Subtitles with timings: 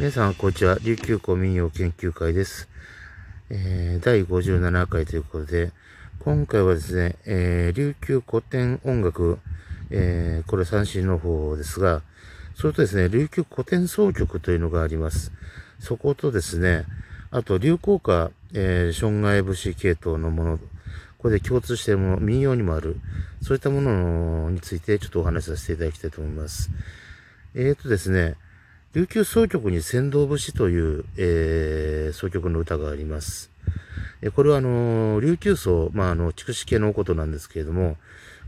[0.00, 0.78] 皆さん、こんにちは。
[0.82, 2.70] 琉球古民謡研究会です。
[3.50, 5.72] えー、第57回ということで、
[6.20, 9.38] 今回はですね、えー、琉球古典音楽、
[9.90, 12.00] えー、これ三振の方ですが、
[12.54, 15.32] それとですね、琉球古典総曲というのがあります。
[15.78, 16.86] そことですね、
[17.30, 20.58] あと、流行歌、えー、障害節系統のもの、
[21.18, 22.96] これで共通しているもの、民謡にもある、
[23.42, 26.70] そういったものについてちょっとお話しさせていただきたいと思います。
[27.54, 28.36] えーとですね、
[28.92, 33.48] 琉球総曲に仙道節という、えー、総曲の歌があります。
[34.20, 37.96] えこれはあの、琉球層、まあ、あの、筑紫系のことなんですけれども、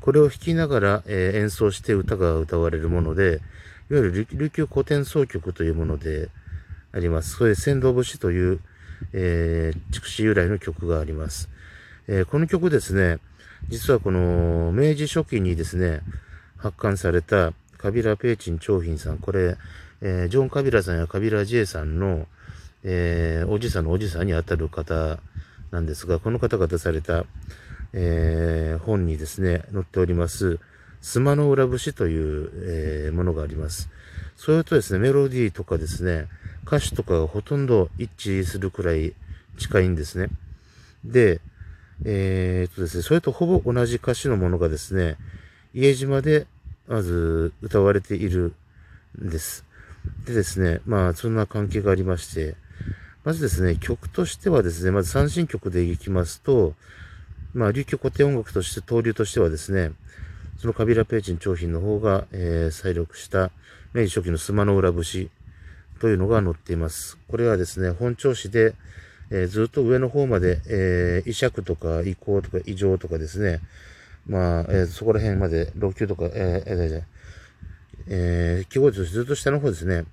[0.00, 3.42] これを弾きながら、えー、演奏して歌が歌われるもので、
[3.90, 6.30] いわゆる琉球古典総曲というもので
[6.92, 7.36] あります。
[7.36, 8.60] それで仙道節という、
[9.12, 11.50] えー、筑紫由来の曲があります。
[12.08, 13.18] えー、この曲ですね、
[13.68, 16.00] 実はこの明治初期にですね、
[16.56, 19.58] 発刊されたカビラ・ペーチン長品さん、これ、
[20.02, 22.26] えー、ジョン・カビラさんやカビラ・ジェイさんの、
[22.82, 25.18] えー、おじさんのおじさんにあたる方
[25.70, 27.24] なんですが、この方が出された、
[27.92, 30.58] えー、本にですね、載っております、
[31.00, 33.88] スマの裏節という、えー、ものがあります。
[34.36, 36.28] それとですね、メロディーとかですね、
[36.66, 39.14] 歌詞とかがほとんど一致するくらい
[39.58, 40.28] 近いんですね。
[41.04, 41.40] で、
[42.04, 45.16] えー、っとですね、それとほぼ同じ歌詞のものがですね、
[45.74, 46.46] 家島で
[46.88, 48.54] まず歌われている
[49.22, 49.64] んです。
[50.26, 52.54] でですね、まあ、そんな関係がありまして、
[53.24, 56.74] まずですね、曲としてはですね、まず三振曲でいきますと、
[57.52, 59.92] まあ、琉球古典音楽として、登竜としてはですね、
[60.58, 63.50] そのカビラ・ペーチン長品の方が、えー、再録した
[63.94, 65.30] 明治初期のスマの裏節
[66.00, 67.18] というのが載っています。
[67.28, 68.74] これはですね、本調子で、
[69.30, 73.60] えー、ずっと上の方まで、えー、移釈とか移行とか異常とかですね、
[74.26, 77.02] まあ、えー、そこら辺まで、老朽とか、えー、えー、
[78.12, 80.04] えー、記号図ずっと下の方ですね。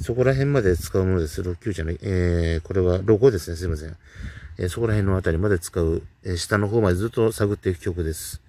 [0.00, 1.42] そこら辺まで使うものです。
[1.42, 1.98] 6級じゃない。
[2.02, 3.56] えー、これはロゴですね。
[3.56, 3.96] すいません。
[4.58, 8.42] えー、そこら辺のあたりまで使う、えー、下の方までずっと探っていく曲です。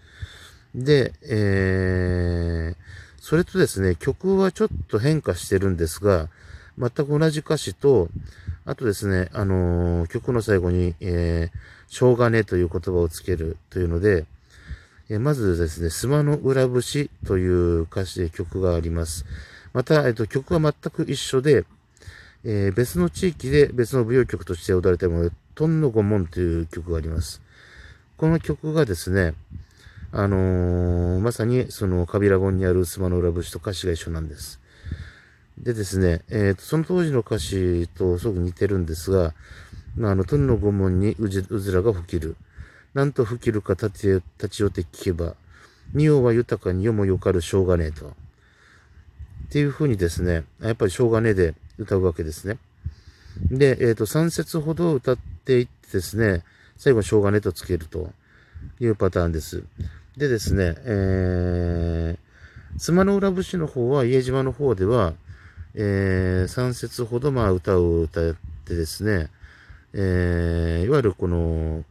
[0.74, 2.76] で、えー、
[3.20, 6.30] それとですね、曲はちょっと変化してるんですが、
[6.80, 8.10] 全く同じ歌詞と、
[8.66, 14.26] あとですね、あのー、曲の最後に、えー、しょうがねという言葉をつけるというので、
[15.14, 19.26] えまずですね、スマの裏節という歌詞で曲があります。
[19.74, 21.66] また、えっと、曲は全く一緒で、
[22.46, 27.42] えー、別の地域で別の舞踊曲として踊られたもので、トンのゴモンという曲があります。
[28.16, 29.34] この曲がですね、
[30.14, 34.62] あのー、まさにそのカビラゴンにあるスマの裏節と歌詞が一緒なんです。
[35.58, 39.34] でですね、えーと、その当時の歌詞とすごく似てるんですが、
[39.98, 42.38] まあ、あの、トンのゴモンにうずらが吹きる。
[42.94, 44.18] なんと吹きるか立ち寄
[44.68, 45.36] って聞けば、
[45.94, 48.08] 仁王は豊かに世もよかるしょうがねえと。
[48.08, 48.12] っ
[49.50, 52.58] ていうふうにですね、やっぱりしょうがねえで歌うわけですね。
[53.50, 56.44] で、えっ、ー、と、3節ほど歌っていってですね、
[56.78, 58.12] 最後しょうがねえとつけると
[58.80, 59.64] いうパターンです。
[60.18, 65.14] でですね、えー、妻の浦節の方は、家島の方では、
[65.74, 68.36] えー、3節ほどまあ歌を歌っ
[68.66, 69.30] てですね、
[69.94, 71.84] えー、いわゆるこの、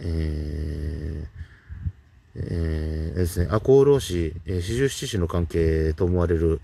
[0.00, 1.36] えー
[2.38, 6.60] えー、ですね、赤穂浪士、四十七士の関係と思われる、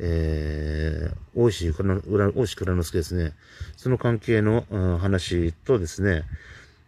[0.00, 2.00] えー、大石倉
[2.34, 3.32] 大石倉之助ですね。
[3.76, 6.24] その関係の、うん、話とですね、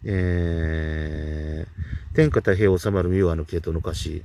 [0.03, 4.21] えー、天下太平収まる三輪の系統の歌詞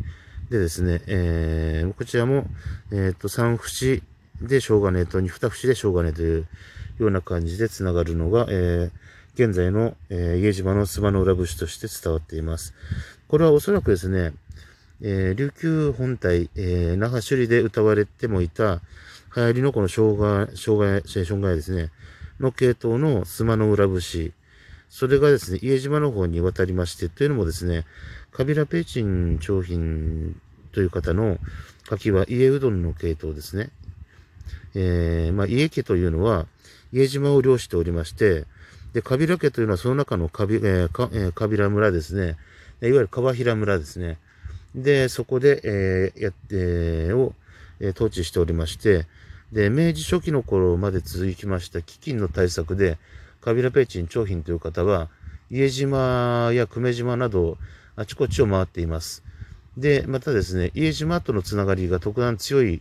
[0.50, 2.46] でですね、えー、こちらも、
[2.90, 4.02] えっ、ー、と、三節
[4.42, 6.46] でしょうがねえと、二節でしょうがねえという
[6.98, 8.90] ような感じで繋がるのが、えー、
[9.42, 12.74] 現在の、えー、家島の諏訪の裏節として伝わっています。
[13.26, 14.34] これはおそらくですね、
[15.00, 18.82] えー、琉球本体、えー、那覇首里で歌われてもいた、
[19.34, 21.90] 流行りのこの障害、障害、障害ですね、
[22.38, 24.34] の系統の須磨の裏節、
[24.90, 27.86] それがですね、家島の方に渡りまして、というのもですね、
[28.32, 30.38] カビラペーチン商品
[30.72, 31.38] という方の
[31.88, 33.70] 書きは家うどんの系統ですね。
[34.74, 36.46] えー、まあ、家家というのは、
[36.92, 38.44] 家島を漁しておりまして、
[38.92, 42.36] で、カビラ家というのはその中のカビ、えーかえー、カビラ村ですね。
[42.82, 44.18] いわゆる川平村ですね。
[44.74, 47.34] で、そこで、えー、やって、を、
[47.80, 49.06] えー、統治しておりまして、
[49.52, 52.98] で、明治初期の頃まで続きました飢饉の対策で、
[53.40, 55.08] カビラペーチン長品という方は、
[55.50, 57.58] 家島や久米島など、
[57.96, 59.24] あちこちを回っています。
[59.76, 62.80] で、またですね、家島とのつながりが特段強い、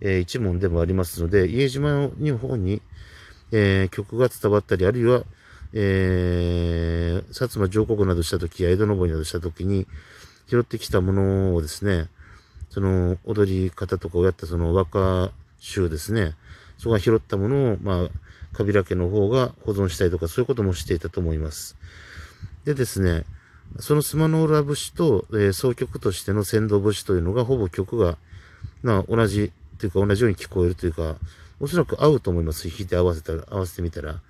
[0.00, 2.80] えー、一門でもありますので、家島の方に、
[3.52, 5.24] えー、曲が伝わったり、あるいは、
[5.72, 9.86] えー、薩摩上国などしたときや江戸登りなどしたときに
[10.48, 12.08] 拾ってきたものをですね、
[12.70, 16.34] その踊り方とかをやったその和歌集ですね、
[16.78, 18.08] そこが拾ったものを、まあ、
[18.52, 21.76] カビラ家の方が保存したりとか、そういうこともしていたと思います。
[22.64, 23.24] でですね、
[23.80, 28.16] そのスマノーラ節と、えー、総曲としての先導節というのが、ほぼ曲が、
[28.82, 31.16] まあ、同じ、というか同じように聞こえるというか、
[31.60, 32.68] おそらく合うと思います。
[32.68, 34.20] 弾いて合わせたら、合わせてみたら。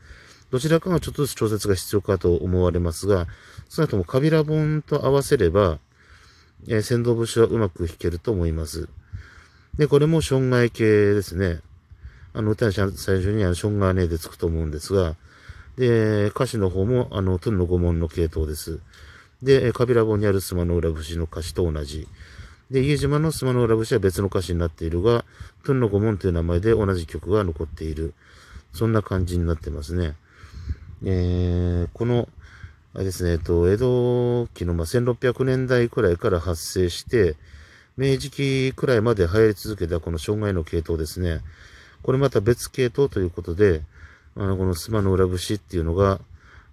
[0.50, 3.26] どちらかがちょっとずつ調節が必要かと思われますが、
[3.68, 5.78] 少なくともカビラ本と合わせれば、
[6.68, 8.88] えー、先導節はうまく弾けると思います。
[9.76, 10.84] で、これも障害系
[11.14, 11.60] ですね。
[12.32, 12.88] あの、歌に最
[13.18, 15.16] 初にあの、ションガーネでつくと思うんですが、
[15.76, 18.80] で、歌詞の方も、あの、トゥンの五門の系統です。
[19.42, 22.08] で、カビラ本にあるスマノウラ節の歌詞と同じ。
[22.70, 25.24] で、家島のスマノウラ節は別の歌詞になっているが、
[25.64, 28.14] トゥンの五門という名前で同じ曲が残っている。
[28.72, 30.14] そんな感じになってますね。
[31.04, 32.28] えー、この、
[32.94, 37.36] あれですね、えっと、江戸期の、ま、1600年代くらいから発生して、
[37.96, 41.40] 明治期くらいまで流行り続けたこの障害の系統ですね。
[42.02, 43.82] これまた別系統ということで、
[44.36, 46.20] あのこのスマの裏節っていうのが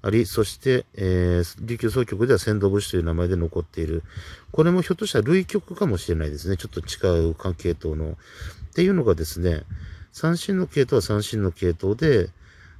[0.01, 4.03] あり、そして、えー、琉球総局では仙道節という名前で残っている。
[4.51, 6.57] これもひょっとしたら類曲かもしれないですね。
[6.57, 8.11] ちょっと違う関係統の。
[8.11, 9.63] っていうのがですね、
[10.11, 12.29] 三振の系統は三振の系統で、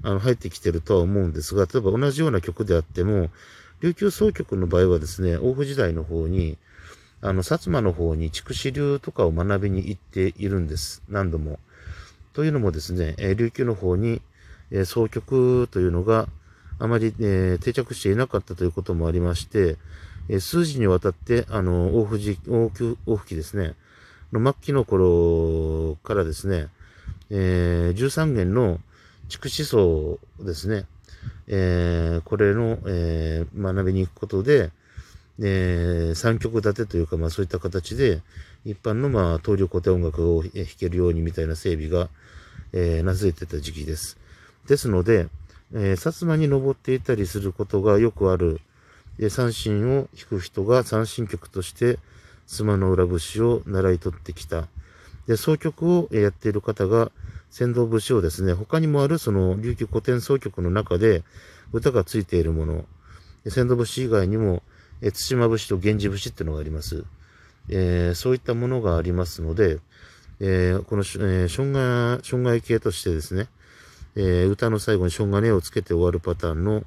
[0.04, 3.30] あの、入ってきてるとは思うんですが、例えば同じような曲であっても、
[3.80, 6.58] 琉球総局の場合はですね、大府時代の方に、
[7.22, 11.02] あの、薩摩の方に筑紫流とかを学びに行っているんです。
[11.10, 11.60] 何度も。
[12.34, 14.22] というのもですね、え琉球の方に、
[14.72, 16.28] え総局というのが
[16.80, 19.78] あまり、え定着していなかったということもありまして、
[20.28, 22.72] え数字にわたって、あの、大藤、大
[23.06, 23.76] 大吹ですね、
[24.34, 26.68] の末期の頃からですね、
[27.30, 28.80] え、13元の
[29.30, 30.86] 筑紫層ですね、
[31.48, 34.72] えー、これの、えー、学びに行くことで、
[35.40, 38.22] えー、三曲立てというか、まあそういった形で、
[38.66, 42.10] 一般のまあ、東流古典音楽を弾けるようにみたいな整備が、
[42.72, 44.18] えー、なずいてた時期です。
[44.68, 45.28] ですので、
[45.74, 48.62] えー、薩摩に登っていたりすることがよくある、
[49.19, 52.00] えー、三振を弾く人が三振曲として、
[52.46, 54.68] スマの裏節を習い取ってきた。
[55.28, 57.12] で、総曲をやっている方が、
[57.54, 61.22] 先導節をですね、他にもあるその琉球古典総曲の中で
[61.72, 62.86] 歌がついているもの、
[63.48, 64.64] 先導節以外にも、
[65.04, 67.06] え対馬節と源氏節っていうのがあります。
[67.70, 69.78] えー、そういったものがありますので、
[70.40, 73.48] えー、この、えー、障害、障害系としてですね、
[74.16, 76.84] えー、歌の最後に障害根をつけて終わるパターンの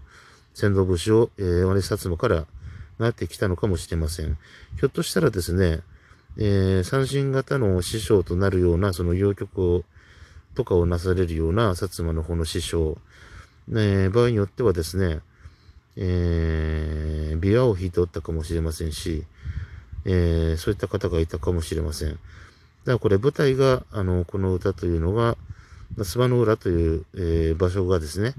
[0.53, 2.45] 先導節を、えー、我薩摩から
[2.99, 4.37] なってきたのかもしれません。
[4.81, 5.83] ひょっとしたらですね、
[6.39, 9.85] えー、三振型の師匠となるような、その洋曲を、
[10.57, 12.99] とかをなされるような薩摩の方の師匠、
[13.69, 15.21] ね、場合によってはですね、
[15.97, 19.25] えー、琵琶を弾いておったかもしれませんし、
[20.05, 22.11] えー、そういった方がいたかもしれません。
[22.11, 22.21] だか
[22.87, 25.37] らこれ舞台が、あの、この歌というのが、
[25.97, 28.35] 諏訪の浦という、えー、場所がですね、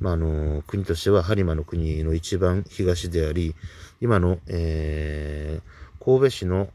[0.00, 3.54] まあ、あの、国としては播磨の国の一番東であり、
[4.00, 6.68] 今の、えー、神戸市の、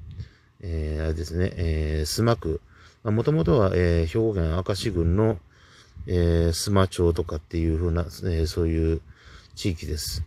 [0.61, 2.61] えー、あれですね、えー、須磨区、
[3.03, 5.37] もともとは、えー、兵庫県明石郡の、
[6.05, 9.01] えー、須磨町とかっていうふうな、えー、そういう
[9.55, 10.23] 地域です。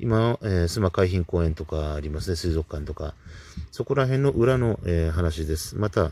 [0.00, 3.14] 今、えー、須磨海浜公園とかありますね、水族館とか。
[3.70, 5.76] そこら辺の裏の、えー、話です。
[5.76, 6.10] また、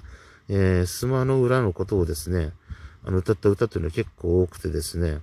[0.48, 2.52] えー、須磨の裏のことをですね、
[3.04, 5.18] あの、歌った歌というのは結構多くてですね、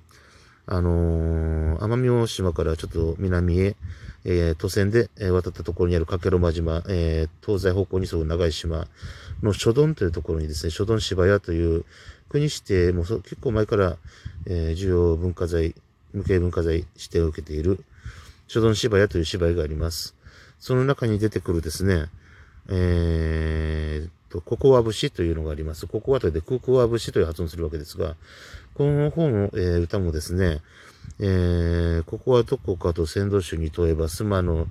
[0.73, 3.75] あのー、奄美大島からちょっと南へ、
[4.23, 8.87] えー、都線で、渡ったところにある加計呂間島、えー、東西方向に沿う長い島
[9.43, 11.83] の初丼というところにですね、初丼芝屋という
[12.29, 13.97] 国指定も結構前から、
[14.45, 15.75] えー、重要文化財、
[16.13, 17.83] 無形文化財指定を受けている
[18.47, 20.15] 初丼芝屋という芝居があります。
[20.57, 22.05] その中に出てくるですね、
[22.69, 25.87] えー、と、ココア節というのがあります。
[25.87, 28.15] ココアとでクコア節という発音するわけですが、
[28.73, 30.61] この方の、えー、歌もですね、
[31.19, 34.67] えー、ここはどこかと先導集に問えば、須磨の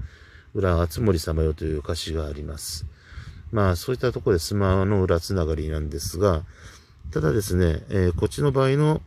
[0.54, 2.86] 裏厚森様よという歌詞があります。
[3.52, 6.42] まあ、そういったところで須磨の裏つながりなんですが、
[7.12, 9.02] ただですね、えー、こっちの場合の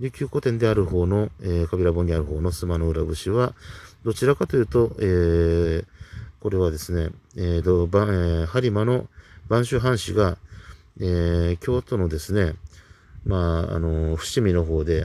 [0.00, 3.54] 琉球古典である方の、えー、カビラ本にある方の須磨の裏節は、
[4.04, 5.84] どちらかというと、えー、
[6.40, 9.08] これはですね、えーと、ばえー、播磨の
[9.48, 10.38] 播州藩士が、
[11.00, 12.54] えー、京都のですね、
[13.26, 15.04] まあ、あの、伏見の方で、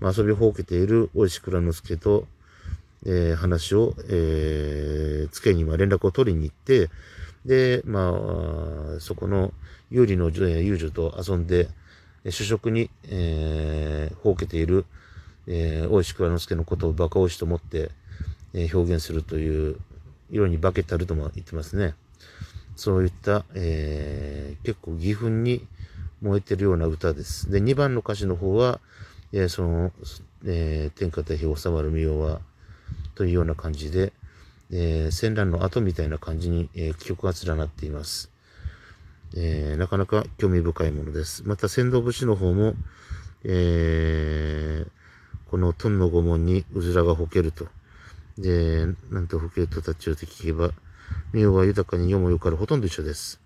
[0.00, 2.26] まあ、遊びほうけている大石倉之助と、
[3.04, 6.90] えー、話を、えー、つけに連絡を取りに行って、
[7.44, 8.08] で、ま
[8.96, 9.52] あ、そこの
[9.90, 11.68] 有利の遊女と遊んで、
[12.28, 14.84] 主食に、えー、ほうけている、
[15.46, 17.92] えー、大石倉之助のことを馬鹿押しと思って、
[18.52, 19.76] えー、表現するという、
[20.28, 21.94] 色に化けたるとも言ってますね。
[22.76, 25.66] そういった、えー、結構義憤に
[26.20, 27.50] 燃えてるような歌です。
[27.50, 28.80] で、2番の歌詞の方は、
[29.32, 29.92] えー、その、
[30.44, 32.40] えー、天下太平収まる御代は、
[33.14, 34.12] というような感じで、
[34.70, 38.30] えー、戦乱の後みたいな感じに、えー、曲が連なっています。
[39.34, 41.42] えー、なかなか興味深いものです。
[41.46, 42.74] また、仙道節の方も、
[43.44, 47.68] えー、このトンの御門にうずらがほけると。
[48.38, 50.72] で、なんとほけると立ち寄って聞けば、
[51.32, 53.40] 名は豊かに世もよからほとんど一緒です。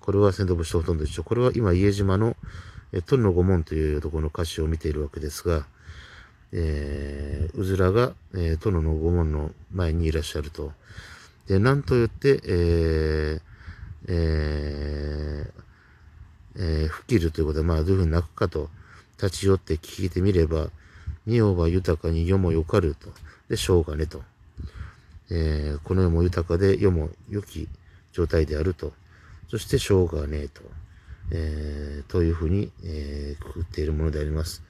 [0.00, 1.24] これは仙道節とほとんど一緒。
[1.24, 2.36] これは今、家島の、
[2.92, 5.66] えトンの御門というところの歌詞を見ているわけですが、
[6.52, 10.72] えー、うずらが、えー、殿の御門の前にいらっしゃると。
[11.46, 13.40] で、なんと言って、えー、
[14.08, 15.60] えー、
[16.56, 18.68] えー、吹きるということは、まあ、どういうふうに泣くかと、
[19.22, 20.70] 立ち寄って聞いてみれば、
[21.26, 23.10] 仁王は豊かに世もよかると。
[23.48, 24.22] で、しょうがねと。
[25.30, 27.68] えー、この世も豊かで世も良き
[28.12, 28.92] 状態であると。
[29.48, 30.62] そして、しょうがねえと。
[31.32, 34.62] えー、というふうに、えー、くくっているものであります。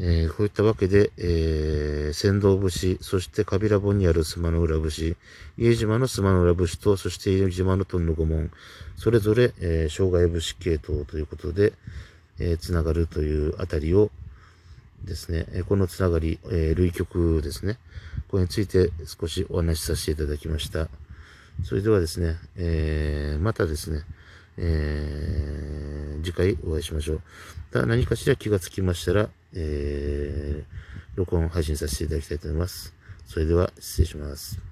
[0.00, 5.16] えー、こういったわけで、えー、仙道節、そしてカビラ本にある須磨の浦節、
[5.58, 8.50] 家島の須磨の浦節と、そして家島のトンの御門、
[8.96, 11.74] それぞれ、えー、障害節系統ということで、
[12.38, 14.10] えー、つながるというあたりを
[15.04, 17.78] ですね、このつながり、えー、類曲ですね、
[18.28, 20.88] これについて少しお話しさせていただきました。
[21.64, 24.02] それではですね、えー、またですね、
[24.56, 27.20] えー、次回お会いしましょう。
[27.72, 32.94] た何かしら気がつきましたら、えー、録音配信させていただきたいと思います。
[33.26, 34.71] それでは失礼します。